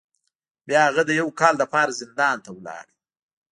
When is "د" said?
1.07-1.11